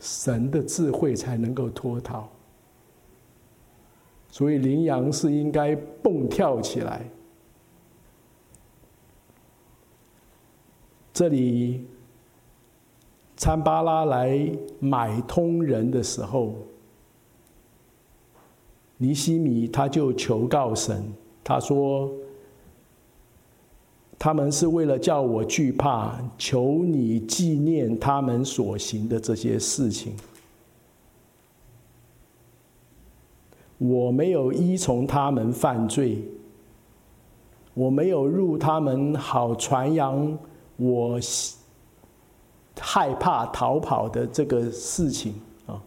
[0.00, 2.28] 神的智慧才能够脱逃，
[4.30, 7.04] 所以羚羊是应该蹦跳起来。
[11.12, 11.84] 这里
[13.36, 16.54] 参巴拉来买通人的时候，
[18.96, 21.12] 尼西米他就求告神，
[21.44, 22.10] 他说。
[24.22, 30.12] 他们是为了叫我惧怕，求你纪念他们所行的这些事情。
[33.80, 36.22] 我没有依从他们犯罪，
[37.72, 40.38] 我没有入他们好传扬
[40.76, 41.18] 我
[42.78, 45.32] 害怕逃跑的这个事情
[45.66, 45.82] 啊。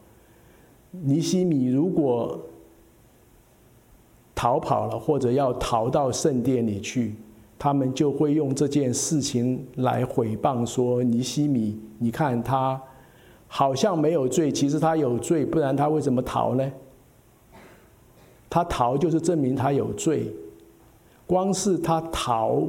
[0.90, 2.40] 尼西米如果
[4.34, 7.16] 逃跑了，或者要逃到圣殿里去。
[7.60, 12.82] 他们就会用这件事情来诽谤说：“尼西米，你看他
[13.48, 16.72] 好像没有罪，其实他有罪，不然他为什么逃呢？
[18.54, 20.32] 他逃就是证明他有罪。
[21.26, 22.68] 光是他逃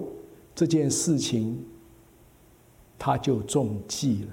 [0.55, 1.62] 这件事情，
[2.99, 4.29] 他就中计了。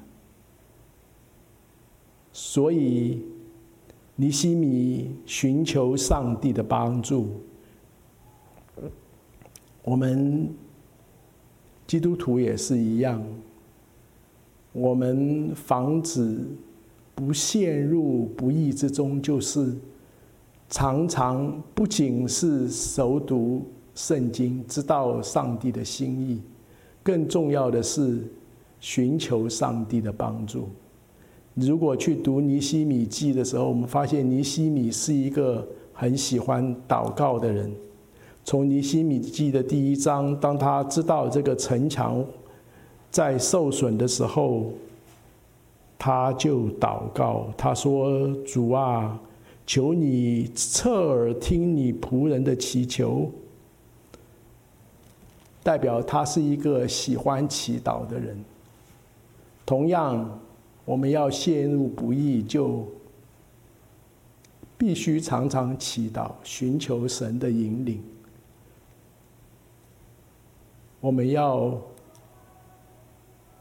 [2.31, 3.21] 所以，
[4.15, 7.27] 尼西米寻求上帝的帮助。”
[9.84, 10.49] 我们
[11.86, 13.21] 基督徒也是一样，
[14.71, 16.47] 我们防止
[17.13, 19.76] 不陷入不义之中，就是
[20.72, 23.61] 常常不仅是熟读
[23.93, 26.41] 圣经，知道上帝的心意，
[27.03, 28.24] 更重要的是
[28.80, 30.69] 寻求上帝的帮助。
[31.55, 37.69] 如果去读尼西米记的时候，我们发现尼西米是一个很喜欢祷告的人。
[38.45, 42.26] 从尼西米记的第一章，当他知道这个城墙
[43.09, 44.72] 在受损的时候，
[45.99, 49.19] 他就祷告，他说：“主啊，
[49.72, 53.32] 求你侧耳听你仆人的祈求，
[55.63, 58.38] 代表他是一个喜欢祈祷的人。
[59.65, 60.41] 同样，
[60.84, 62.86] 我们要陷入不易，就
[64.78, 68.03] 必须常常祈祷，寻求神的引领。
[70.99, 71.80] 我们要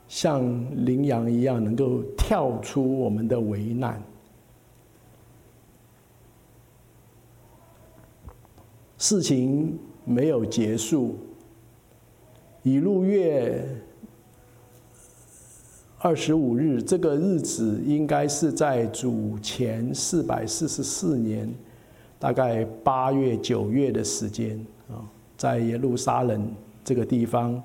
[0.09, 0.43] 像
[0.85, 4.03] 羚羊一样，能够跳出我们的危难。
[9.01, 11.17] 事情没有结束。
[12.63, 13.67] 以禄月
[15.97, 21.51] 二十五日，这个日子应该是在主前四百四十四年，
[22.19, 24.55] 大概八月九月的时间
[24.91, 25.01] 啊，
[25.35, 27.61] 在耶路撒冷这个地方，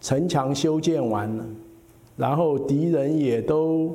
[0.00, 1.44] 城墙修建完了，
[2.16, 3.94] 然后敌人也都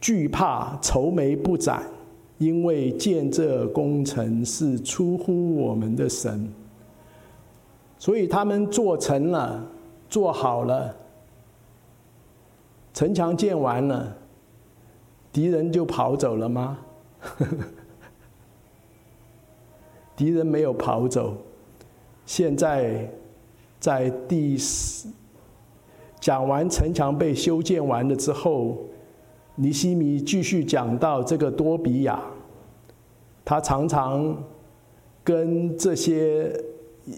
[0.00, 1.84] 惧怕，愁眉不展，
[2.42, 6.52] 因为建这工程是出乎我们的神。
[7.98, 9.64] 所以他们做成了，
[10.08, 10.92] 做好了，
[12.92, 14.16] 城墙建完了，
[15.32, 16.78] 敌人就跑走了吗？
[20.16, 21.36] 敌人没有跑走。
[22.26, 23.08] 现在
[23.78, 25.08] 在第四
[26.18, 28.78] 讲完城墙被修建完了之后，
[29.54, 32.20] 尼西米继续讲到这个多比亚，
[33.44, 34.36] 他常常
[35.24, 36.52] 跟这些。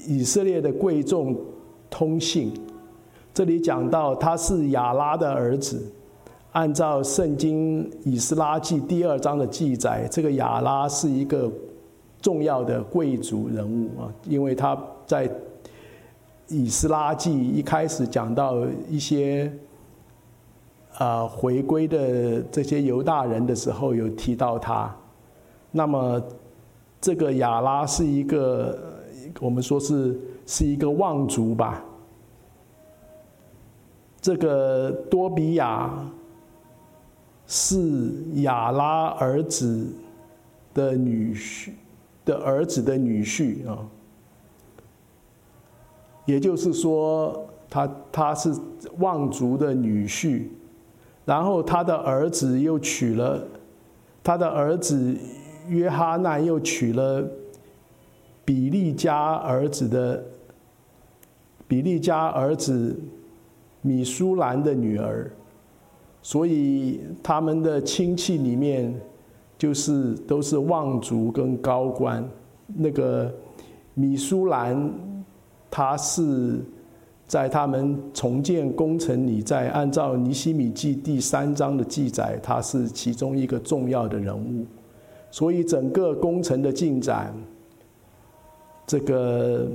[0.09, 1.37] 以色列的贵重
[1.91, 2.51] 通信，
[3.35, 5.93] 这里讲到他是亚拉的儿子。
[6.53, 11.53] 按照圣经以斯拉记第二章的记载，这个亚拉是一个
[12.23, 15.31] 重要的贵族人物啊，因为他在
[16.49, 19.53] 以斯拉记一开始讲到一些
[20.97, 24.91] 啊回归的这些犹大人的时候，有提到他。
[25.77, 26.23] 那么
[27.01, 28.93] 这个亚拉是一个。
[29.41, 30.17] 我们说是
[30.47, 31.83] 是一个望族吧。
[34.21, 35.91] 这个多比亚
[37.47, 38.13] 是
[38.43, 39.87] 亚拉儿子
[40.73, 41.71] 的女婿
[42.25, 43.79] 的儿子的女婿啊，
[46.27, 48.55] 也就是说，他他是
[48.99, 50.45] 望族的女婿，
[51.25, 53.45] 然后他的儿子又娶了
[54.23, 55.17] 他的儿子
[55.69, 57.25] 约哈难又娶了。
[58.47, 60.23] 比利家儿子的
[61.67, 62.95] 比利家儿子
[63.81, 65.31] 米苏兰的女儿，
[66.21, 68.95] 所以他们的亲戚里面
[69.57, 72.23] 就是都是望族跟高官。
[72.67, 73.33] 那个
[73.95, 74.93] 米苏兰，
[75.71, 76.61] 他是
[77.27, 84.67] 在他们重建工程里，在按照尼希米记第三章的记载，他是其中一个重要的人物。
[85.35, 87.35] 所以整个工程的进展。
[88.87, 89.67] 这个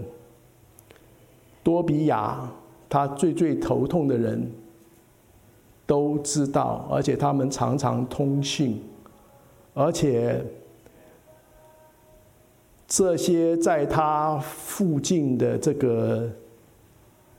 [1.61, 2.49] 多比亚，
[2.87, 4.49] 他最最头痛的人
[5.85, 8.81] 都知道，而且他们常常通信，
[9.73, 10.41] 而且
[12.87, 16.29] 这些在他附近的这个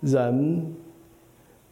[0.00, 0.74] 人，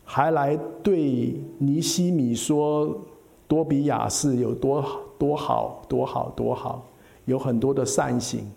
[0.03, 2.99] 还来对尼西米说
[3.46, 6.85] 多比亚是有多好多好多好多好，
[7.25, 8.51] 有很多的善行。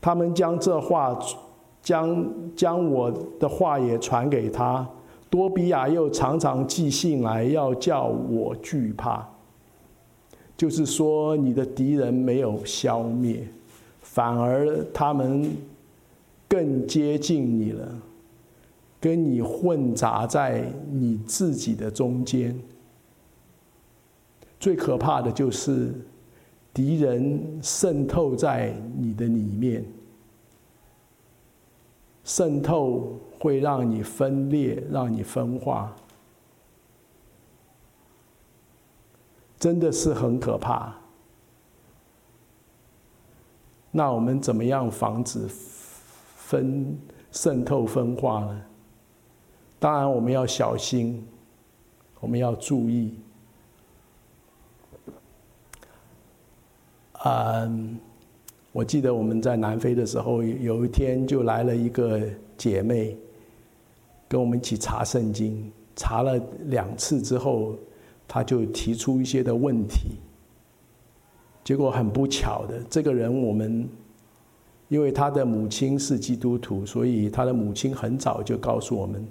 [0.00, 1.18] 他们将这话，
[1.82, 2.24] 将
[2.54, 3.10] 将我
[3.40, 4.88] 的话也传给他。
[5.28, 9.26] 多比亚又常常寄信来，要叫我惧怕。
[10.56, 13.46] 就是说，你的敌人没有消灭，
[14.00, 15.54] 反而他们
[16.48, 17.86] 更接近你了，
[19.00, 22.58] 跟你混杂在你自己的中间。
[24.58, 25.94] 最可怕的就是。
[26.74, 29.82] 敌人渗透在你的里面，
[32.22, 35.90] 渗透会让你分裂，让你分化，
[39.58, 40.94] 真的是很可怕。
[43.90, 45.48] 那我们怎么样防止
[46.36, 46.94] 分
[47.32, 48.62] 渗透分化呢？
[49.78, 51.26] 当然，我们要小心，
[52.20, 53.18] 我们要注意。
[57.28, 57.98] 嗯，
[58.70, 62.20] 我记得我们在南非的时候，有一天就来了一个
[62.56, 63.16] 姐妹，
[64.28, 67.74] 跟我们一起查圣经，查了两次之后，
[68.28, 70.18] 她就提出一些的问题。
[71.64, 73.88] 结果很不巧的，这个人我们，
[74.86, 79.26] 因为他的母亲是基督徒，所以他的母亲很早就告诉我们，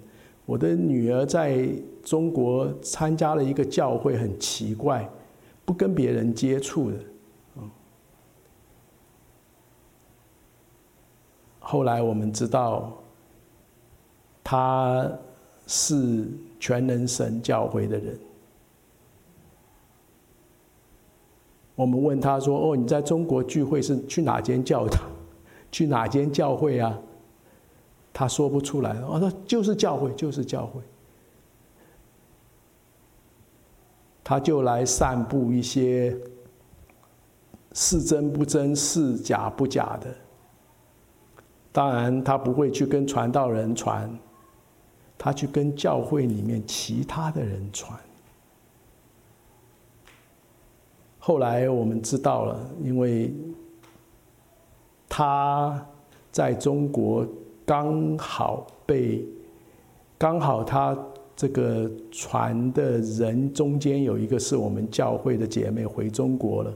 [0.45, 1.65] 我的女儿在
[2.03, 5.09] 中国参加了一个教会，很奇怪，
[5.63, 6.97] 不跟别人接触的。
[11.75, 12.89] 后来我们知道，
[14.41, 15.11] 他
[15.67, 16.25] 是
[16.57, 18.17] 全能神教会的人。
[21.75, 25.01] 我们问他说：“哦，你在中国聚会是去哪间教堂？
[25.69, 26.97] 去哪间教会啊？”
[28.13, 28.95] 他说不出来。
[29.03, 30.79] 我说：“就是教会，就是教会。”
[34.23, 36.17] 他就来散布一些
[37.73, 40.15] 是真不真、是假不假的。
[41.75, 44.09] 当然，他不会去跟传道人传，
[45.17, 47.99] 他去跟教会里面其他的人传。
[51.19, 53.35] 后来我们知道了，因为
[55.09, 55.85] 他
[56.31, 57.27] 在中国
[57.65, 59.27] 刚好被，
[60.17, 60.97] 刚好他
[61.35, 66.73] 这个传的人中间有一个是我们教会的姐妹回中国了，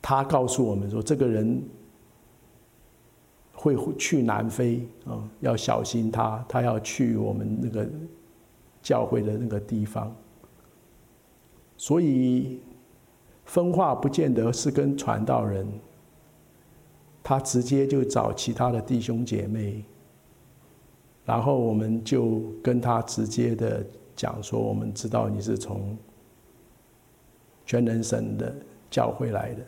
[0.00, 1.60] 他告诉我们说，这个人
[3.64, 7.88] 会去南非啊，要小心他，他要去我们那个
[8.82, 10.14] 教会的那个地方，
[11.76, 12.60] 所以。
[13.46, 15.70] 分化不见得是跟传道人，
[17.22, 19.84] 他直接就找其他的弟兄姐妹，
[21.26, 23.84] 然后我们就跟他直接的
[24.16, 25.94] 讲说，我们知道你是从
[27.66, 28.56] 全能神的
[28.90, 29.62] 教会来的，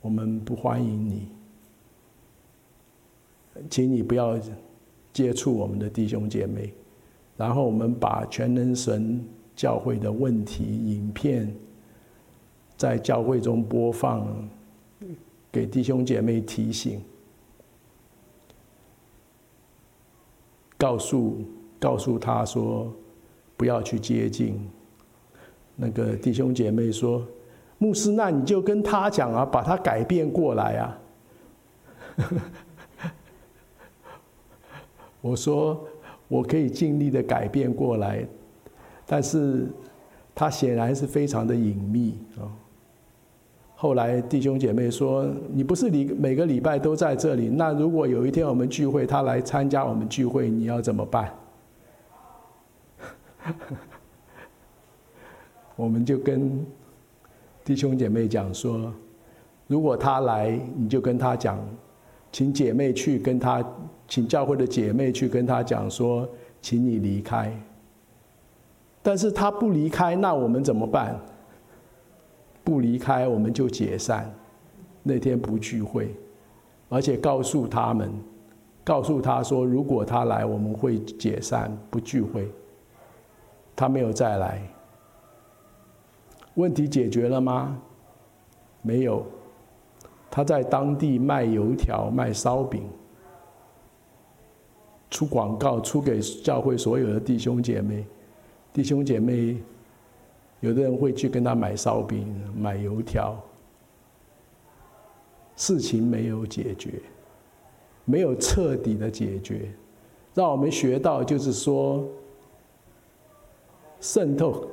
[0.00, 1.28] 我们不欢迎你，
[3.70, 4.38] 请你不要
[5.12, 6.72] 接触我们的弟兄姐妹，
[7.36, 11.54] 然后我们把全能神教会的问题影片。
[12.76, 14.28] 在教会中播放，
[15.50, 17.00] 给弟兄姐妹提醒，
[20.76, 21.40] 告诉
[21.80, 22.92] 告诉他说，
[23.56, 24.60] 不要去接近。
[25.74, 27.26] 那个弟兄姐妹说
[27.78, 30.98] ：“牧师，那你就跟他讲啊，把他改变过来啊。”
[35.26, 35.84] 我说
[36.28, 38.24] ：“我可以尽力的改变过来，
[39.06, 39.66] 但是
[40.34, 42.46] 他显然是非常的隐秘啊。”
[43.78, 47.48] 后来弟兄姐妹说：“你不是你每个礼拜都在这里？
[47.48, 51.30] 那如果有一天我们聚会，他来参加我们聚会，你要怎么办？”
[55.76, 56.64] 我们就跟
[57.64, 58.90] 弟兄姐妹讲说
[59.68, 61.58] ：“如果他来，你就跟他讲，
[62.32, 63.62] 请姐妹去跟他，
[64.08, 66.28] 请教会的姐妹去跟他讲说，
[66.60, 67.52] 请你离开。
[69.02, 71.18] 但是他不离开，那我们怎么办？”
[72.64, 74.28] 不离开，我们就解散。
[75.04, 76.12] 那天不聚会，
[76.88, 78.10] 而且告诉他们，
[78.82, 82.50] 告诉他说，如果他来，我们会解散，不聚会。
[83.76, 84.60] 他没有再来。
[86.54, 87.80] 问题解决了吗？
[88.82, 89.24] 没有。
[90.28, 92.82] 他在当地卖油条、卖烧饼，
[95.10, 98.06] 出广告，出给教会所有的弟兄姐妹。
[98.72, 99.56] 弟兄姐妹。
[100.60, 102.26] 有的人会去跟他买烧饼、
[102.58, 103.38] 买油条，
[105.54, 106.94] 事情没有解决，
[108.06, 109.70] 没有彻底的解决，
[110.32, 112.02] 让我们学到就是说，
[114.00, 114.66] 渗透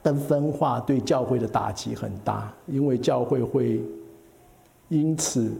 [0.00, 3.82] 跟分化对教会的打击很大，因为教会会
[4.88, 5.52] 因此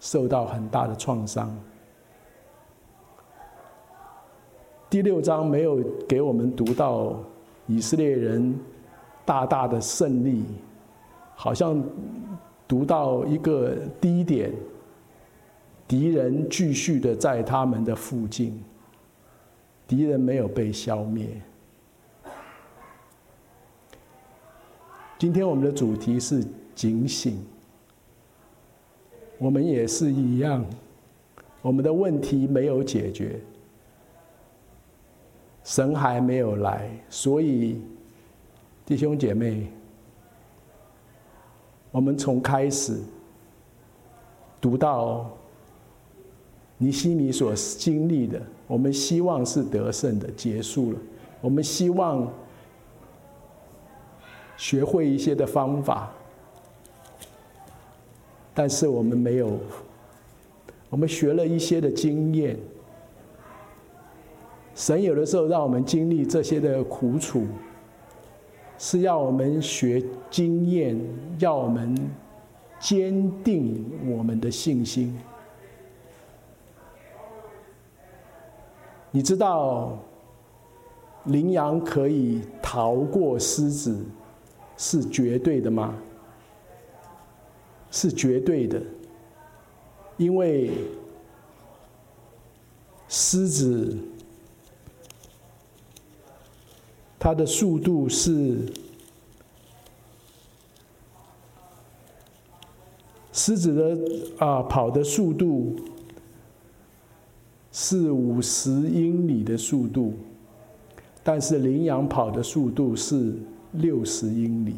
[0.00, 1.56] 受到很大的创伤。
[4.90, 7.18] 第六章没有给我们读到。
[7.70, 8.58] 以色列人
[9.26, 10.42] 大大的胜利，
[11.34, 11.84] 好像
[12.66, 14.50] 读到一个低点，
[15.86, 18.58] 敌人继续的在他们的附近，
[19.86, 21.26] 敌人没有被消灭。
[25.18, 26.42] 今天我们的主题是
[26.74, 27.38] 警醒，
[29.36, 30.64] 我们也是一样，
[31.60, 33.38] 我们的问题没有解决。
[35.68, 37.78] 神还没有来，所以
[38.86, 39.70] 弟兄姐妹，
[41.90, 42.98] 我们从开始
[44.62, 45.30] 读到
[46.78, 50.98] 尼西米所经历的，我们希望是得胜的结束了。
[51.42, 52.26] 我们希望
[54.56, 56.10] 学会一些的方法，
[58.54, 59.58] 但是我们没有，
[60.88, 62.58] 我们学了一些的经验。
[64.78, 67.44] 神有的时候让我们经历这些的苦楚，
[68.78, 70.00] 是要我们学
[70.30, 70.96] 经验，
[71.40, 71.96] 要我们
[72.78, 75.18] 坚定我们的信心。
[79.10, 79.98] 你知道，
[81.24, 84.00] 羚羊可以逃过狮子，
[84.76, 85.92] 是绝对的吗？
[87.90, 88.80] 是绝对的。
[90.18, 90.70] 因为
[93.08, 93.98] 狮子
[97.18, 98.58] 它的速度是
[103.32, 105.76] 狮子的啊跑的速度
[107.72, 110.14] 是五十英里的速度，
[111.22, 113.34] 但是羚羊跑的速度是
[113.72, 114.74] 六十英里。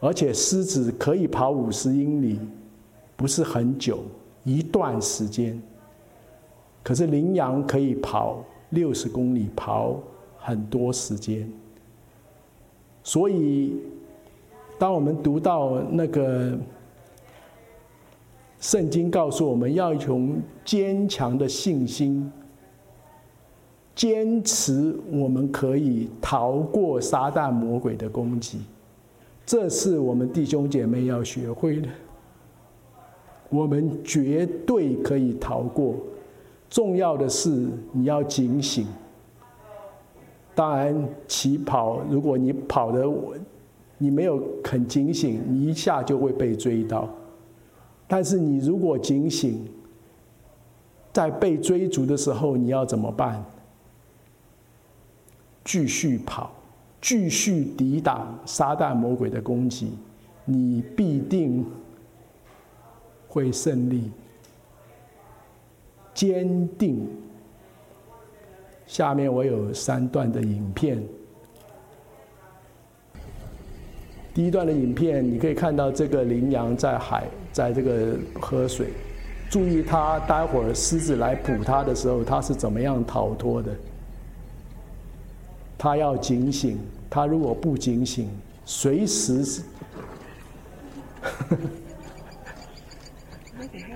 [0.00, 2.38] 而且狮子可以跑五十英里，
[3.16, 4.04] 不是很久，
[4.44, 5.60] 一段时间。
[6.84, 10.00] 可是羚羊可以跑六十公里，跑
[10.36, 11.50] 很多时间。
[13.02, 13.76] 所以，
[14.78, 16.58] 当我们读到那个
[18.60, 22.30] 圣经告诉我们要用坚强的信心，
[23.94, 28.60] 坚持我们可以逃过撒旦魔鬼的攻击。
[29.46, 31.88] 这是我们弟兄姐妹要学会的。
[33.48, 35.94] 我们绝对可以逃过。
[36.68, 38.86] 重要的是你要警醒。
[40.54, 43.06] 当然，起跑，如果你跑的
[43.96, 47.08] 你没有很警醒，你一下就会被追到。
[48.06, 49.66] 但是你如果警醒，
[51.12, 53.44] 在被追逐的时候，你要怎么办？
[55.64, 56.52] 继续跑。
[57.00, 59.92] 继续抵挡撒旦魔鬼的攻击，
[60.44, 61.64] 你必定
[63.28, 64.10] 会胜利。
[66.18, 67.06] 坚定。
[68.88, 71.00] 下面我有三段的影片。
[74.34, 78.88] 第一段的影片，你可以看到这个羚羊在海，在这个喝水。
[79.48, 83.70] 注意它，待会儿狮子来捕它的时候，它是怎么样逃脱的？
[85.78, 88.28] 它要警醒，它如果不警醒，
[88.64, 89.62] 随时是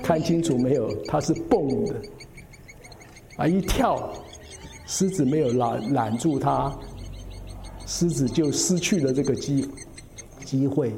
[0.03, 0.93] 看清楚没有？
[1.05, 1.95] 他是蹦的，
[3.37, 4.13] 啊，一跳，
[4.87, 6.73] 狮子没有拦拦住他，
[7.87, 9.69] 狮子就失去了这个机
[10.45, 10.93] 机会。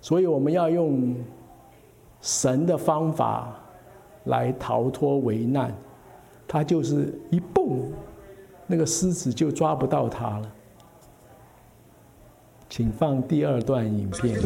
[0.00, 1.14] 所以我们要用
[2.20, 3.58] 神的方法
[4.24, 5.74] 来逃脱危难，
[6.46, 7.92] 他就是一蹦。
[8.66, 10.52] 那个狮子就抓不到它了。
[12.70, 14.40] 请放第二段影片。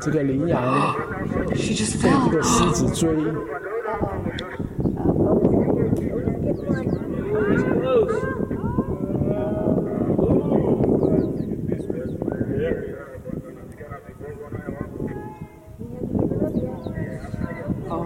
[0.00, 0.94] 这个羚羊
[1.50, 3.08] 被这个狮子追。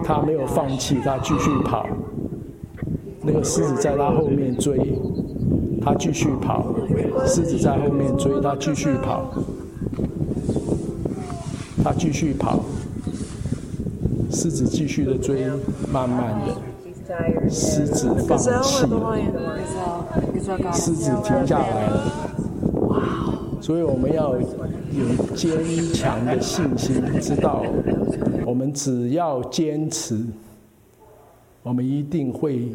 [0.03, 1.87] 他没有放弃，他继续跑。
[3.21, 4.99] 那个狮子在他后面追，
[5.81, 6.75] 他继续跑。
[7.25, 9.33] 狮子在后面追，他继续跑。
[11.85, 12.59] 他继续跑。
[14.31, 15.45] 狮子继续的追，
[15.93, 19.15] 慢慢的，狮子放弃了。
[20.73, 22.11] 狮子停下来了。
[23.61, 24.41] 所以我们要有
[25.35, 25.63] 坚
[25.93, 27.63] 强的信心，知道。
[28.47, 30.25] 我们只要坚持，
[31.61, 32.71] 我们一定会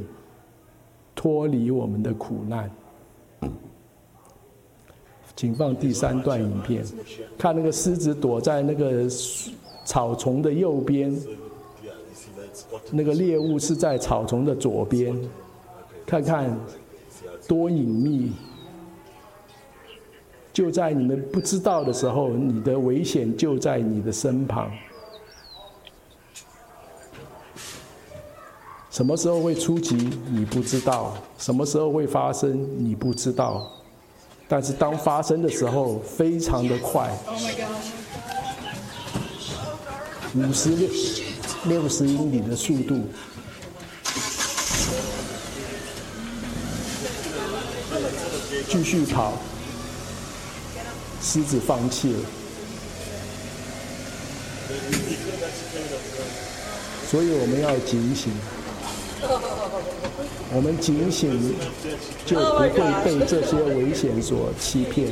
[1.17, 2.71] 脱离我们的苦难。
[5.37, 6.85] 请放第三段影片，
[7.39, 9.09] 看那个狮子躲在那个
[9.85, 11.17] 草丛的右边，
[12.91, 15.17] 那个猎物是在草丛的左边，
[16.05, 16.55] 看看
[17.49, 18.33] 多隐秘。
[20.53, 24.71] 就在你们不知道的时候，你的危险就在你的身旁。
[28.91, 29.97] 什么时候会出击？
[30.29, 31.15] 你不知道。
[31.39, 32.69] 什么时候会发生？
[32.77, 33.80] 你不知道。
[34.53, 37.09] 但是当发生的时候，非常的快。
[40.35, 40.89] 五十六
[41.67, 43.07] 六十英里的速度，
[48.69, 49.35] 继续跑。
[51.23, 52.19] 狮子放弃了。
[57.09, 58.33] 所以我们要警醒。
[60.53, 61.55] 我们警醒，
[62.27, 65.09] 就不会被这些危险所欺骗。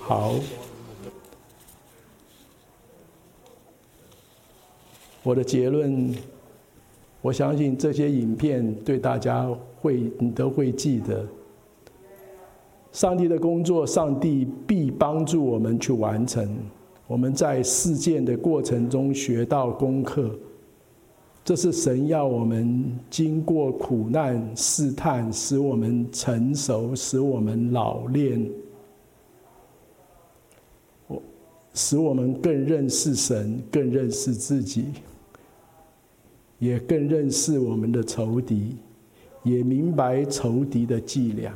[0.00, 0.34] 好，
[5.22, 6.14] 我的结论，
[7.22, 9.48] 我相信这些影片对大家
[9.80, 11.26] 会，你都会记得。
[12.96, 16.48] 上帝的工作，上帝必帮助我们去完成。
[17.06, 20.34] 我们在事件的过程中学到功课，
[21.44, 28.50] 这是神要我们经过苦难试探，使我们成熟，使我们老练，
[31.06, 31.22] 我
[31.74, 34.86] 使我们更认识神，更认识自己，
[36.58, 38.74] 也更认识我们的仇敌，
[39.42, 41.52] 也明白仇敌的伎俩，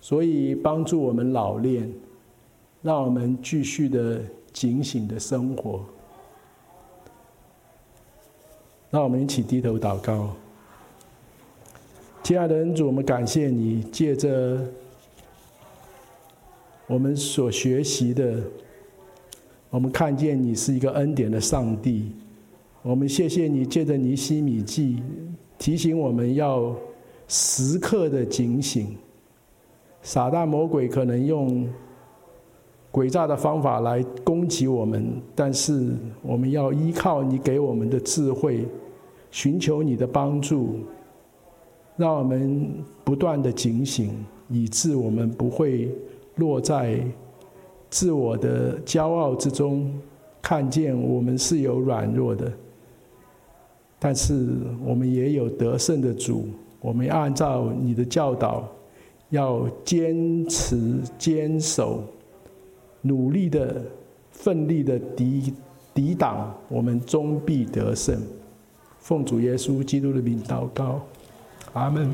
[0.00, 1.92] 所以帮助我们老练，
[2.82, 4.20] 让我们继续的。
[4.56, 5.84] 警醒的生活，
[8.88, 10.34] 让我们一起低头祷告。
[12.22, 14.58] 亲爱的恩主，我们感谢你，借着
[16.86, 18.40] 我们所学习的，
[19.68, 22.12] 我们看见你是一个恩典的上帝。
[22.80, 25.02] 我们谢谢你，借着尼希米记
[25.58, 26.74] 提醒我们要
[27.28, 28.96] 时刻的警醒，
[30.06, 31.68] 撒旦魔鬼可能用。
[32.92, 35.92] 诡诈的方法来攻击我们，但是
[36.22, 38.66] 我们要依靠你给我们的智慧，
[39.30, 40.78] 寻求你的帮助，
[41.98, 42.66] 让我们
[43.04, 45.94] 不断的警醒，以致我们不会
[46.36, 46.98] 落在
[47.90, 49.92] 自我的骄傲之中，
[50.40, 52.50] 看见我们是有软弱的，
[53.98, 56.46] 但是我们也有得胜的主，
[56.80, 58.66] 我们按照你的教导，
[59.30, 62.04] 要坚持坚守。
[63.02, 63.84] 努力的、
[64.32, 65.54] 奋力的抵
[65.94, 68.20] 抵挡，我们终必得胜。
[68.98, 71.00] 奉主耶稣基督的名祷告，
[71.72, 72.12] 阿门。